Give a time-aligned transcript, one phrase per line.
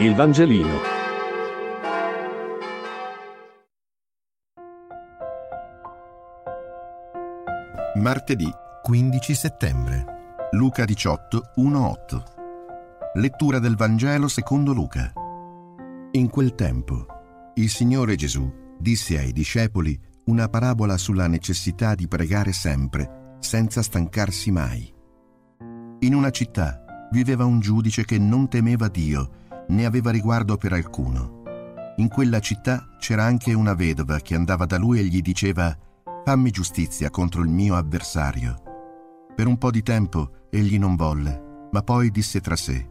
[0.00, 0.78] Il Vangelino.
[7.96, 8.48] Martedì
[8.80, 10.04] 15 settembre.
[10.52, 12.22] Luca 18, 1-8.
[13.14, 15.12] Lettura del Vangelo secondo Luca.
[16.12, 17.04] In quel tempo,
[17.54, 24.52] il Signore Gesù disse ai discepoli una parabola sulla necessità di pregare sempre, senza stancarsi
[24.52, 24.94] mai.
[25.98, 31.42] In una città viveva un giudice che non temeva Dio né aveva riguardo per alcuno.
[31.96, 35.76] In quella città c'era anche una vedova che andava da lui e gli diceva
[36.24, 38.62] Fammi giustizia contro il mio avversario.
[39.34, 42.88] Per un po' di tempo egli non volle, ma poi disse tra sé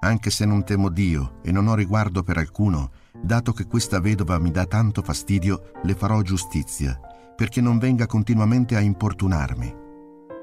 [0.00, 2.90] Anche se non temo Dio e non ho riguardo per alcuno,
[3.20, 6.98] dato che questa vedova mi dà tanto fastidio, le farò giustizia,
[7.34, 9.74] perché non venga continuamente a importunarmi.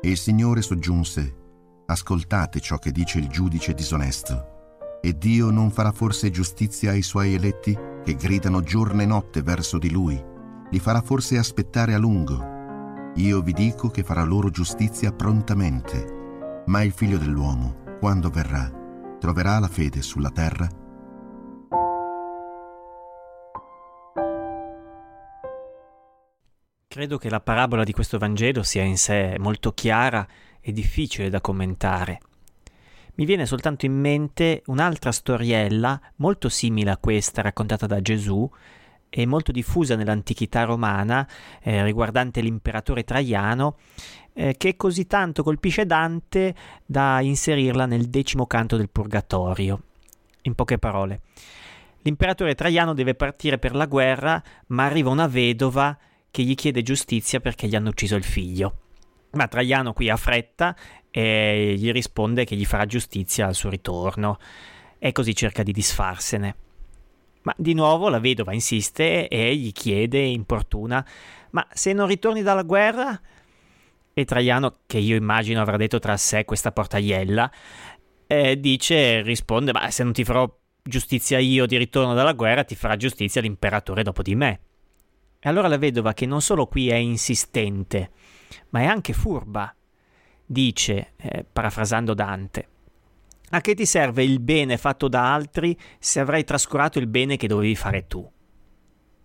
[0.00, 1.36] E il Signore soggiunse
[1.86, 4.51] Ascoltate ciò che dice il giudice disonesto.
[5.04, 9.76] E Dio non farà forse giustizia ai suoi eletti che gridano giorno e notte verso
[9.76, 10.22] di lui?
[10.70, 13.10] Li farà forse aspettare a lungo?
[13.16, 16.62] Io vi dico che farà loro giustizia prontamente.
[16.66, 18.70] Ma il figlio dell'uomo, quando verrà,
[19.18, 20.68] troverà la fede sulla terra?
[26.86, 30.24] Credo che la parabola di questo Vangelo sia in sé molto chiara
[30.60, 32.20] e difficile da commentare
[33.14, 38.50] mi viene soltanto in mente un'altra storiella molto simile a questa raccontata da Gesù
[39.14, 41.28] e molto diffusa nell'antichità romana
[41.60, 43.76] eh, riguardante l'imperatore Traiano
[44.32, 46.54] eh, che così tanto colpisce Dante
[46.86, 49.82] da inserirla nel decimo canto del Purgatorio.
[50.42, 51.20] In poche parole,
[52.02, 55.96] l'imperatore Traiano deve partire per la guerra, ma arriva una vedova
[56.30, 58.78] che gli chiede giustizia perché gli hanno ucciso il figlio.
[59.32, 60.74] Ma Traiano qui ha fretta
[61.12, 64.38] e gli risponde che gli farà giustizia al suo ritorno
[64.98, 66.56] e così cerca di disfarsene.
[67.42, 71.06] Ma di nuovo la vedova insiste e gli chiede, importuna,
[71.50, 73.20] ma se non ritorni dalla guerra?
[74.14, 77.50] E Traiano, che io immagino avrà detto tra sé questa portaiella,
[78.26, 80.50] eh, dice, risponde, ma se non ti farò
[80.82, 84.60] giustizia io di ritorno dalla guerra, ti farà giustizia l'imperatore dopo di me.
[85.40, 88.10] E allora la vedova, che non solo qui è insistente,
[88.70, 89.74] ma è anche furba,
[90.52, 92.68] dice, eh, parafrasando Dante,
[93.50, 97.48] a che ti serve il bene fatto da altri se avrai trascurato il bene che
[97.48, 98.26] dovevi fare tu?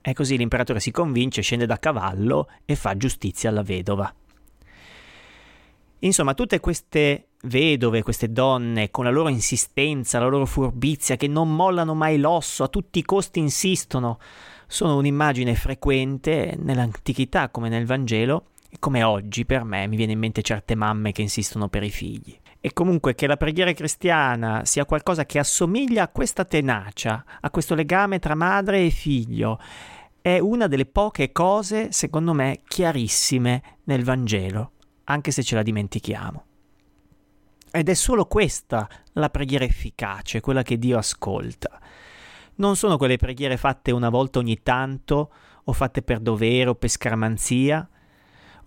[0.00, 4.12] E così l'imperatore si convince, scende da cavallo e fa giustizia alla vedova.
[6.00, 11.54] Insomma, tutte queste vedove, queste donne, con la loro insistenza, la loro furbizia, che non
[11.54, 14.18] mollano mai l'osso, a tutti i costi insistono,
[14.66, 18.46] sono un'immagine frequente nell'antichità come nel Vangelo
[18.78, 22.38] come oggi per me mi viene in mente certe mamme che insistono per i figli.
[22.60, 27.74] E comunque che la preghiera cristiana sia qualcosa che assomiglia a questa tenacia, a questo
[27.74, 29.60] legame tra madre e figlio,
[30.20, 34.72] è una delle poche cose, secondo me, chiarissime nel Vangelo,
[35.04, 36.44] anche se ce la dimentichiamo.
[37.70, 41.78] Ed è solo questa la preghiera efficace, quella che Dio ascolta.
[42.56, 45.30] Non sono quelle preghiere fatte una volta ogni tanto,
[45.62, 47.88] o fatte per dovere o per scaramanzia,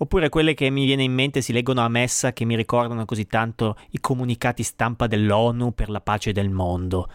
[0.02, 3.28] oppure quelle che mi viene in mente si leggono a messa che mi ricordano così
[3.28, 7.10] tanto i comunicati stampa dell'ONU per la pace del mondo.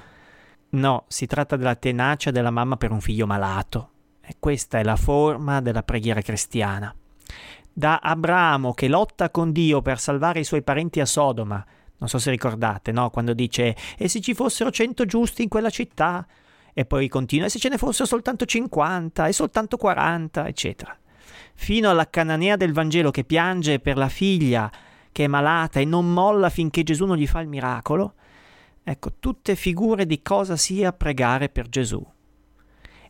[0.70, 3.90] No, si tratta della tenacia della mamma per un figlio malato.
[4.20, 6.94] E questa è la forma della preghiera cristiana.
[7.72, 11.64] Da Abramo che lotta con Dio per salvare i suoi parenti a Sodoma,
[11.96, 13.10] non so se ricordate, no?
[13.10, 16.26] Quando dice e se ci fossero cento giusti in quella città?
[16.72, 20.96] E poi continua e se ce ne fossero soltanto cinquanta e soltanto quaranta, eccetera
[21.54, 24.70] fino alla cananea del Vangelo che piange per la figlia
[25.14, 28.14] che è malata e non molla finché Gesù non gli fa il miracolo,
[28.82, 32.04] ecco, tutte figure di cosa sia pregare per Gesù.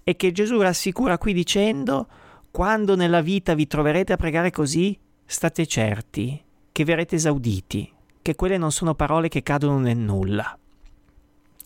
[0.02, 2.06] E che Gesù rassicura qui dicendo,
[2.50, 7.90] quando nella vita vi troverete a pregare così, state certi che verrete esauditi,
[8.20, 10.58] che quelle non sono parole che cadono nel nulla.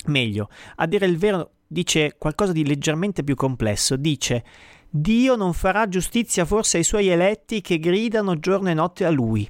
[0.07, 4.45] Meglio, a dire il vero, dice qualcosa di leggermente più complesso, dice
[4.91, 9.47] Dio non farà giustizia forse ai suoi eletti che gridano giorno e notte a lui.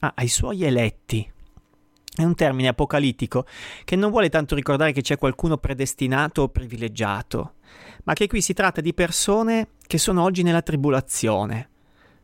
[0.00, 1.30] Ah, ai suoi eletti.
[2.16, 3.44] È un termine apocalittico
[3.84, 7.56] che non vuole tanto ricordare che c'è qualcuno predestinato o privilegiato,
[8.04, 11.68] ma che qui si tratta di persone che sono oggi nella tribolazione.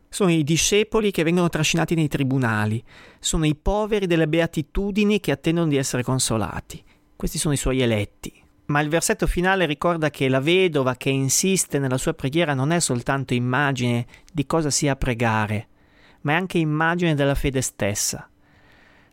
[0.09, 2.83] Sono i discepoli che vengono trascinati nei tribunali,
[3.19, 6.83] sono i poveri delle beatitudini che attendono di essere consolati.
[7.17, 8.40] Questi sono i suoi eletti.
[8.71, 12.79] Ma il versetto finale ricorda che la vedova che insiste nella sua preghiera non è
[12.79, 15.67] soltanto immagine di cosa sia pregare,
[16.21, 18.31] ma è anche immagine della fede stessa.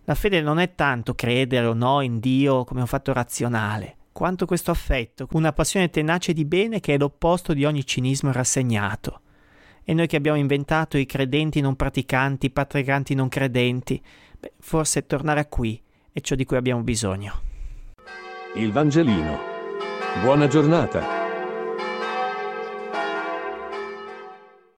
[0.03, 3.95] La fede non è tanto credere o no in Dio come un fatto razionale.
[4.11, 9.21] quanto questo affetto, una passione tenace di bene che è l'opposto di ogni cinismo rassegnato.
[9.83, 14.01] E noi che abbiamo inventato i credenti non praticanti, i patricanti non credenti,
[14.39, 15.79] beh, forse tornare a qui
[16.11, 17.46] è ciò di cui abbiamo bisogno.
[18.59, 19.37] Il Vangelino.
[20.23, 21.16] Buona giornata.